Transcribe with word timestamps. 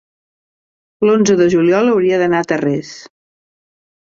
l'onze 1.09 1.35
de 1.41 1.47
juliol 1.55 1.91
hauria 1.91 2.19
d'anar 2.23 2.41
a 2.41 2.49
Tarrés. 2.53 2.95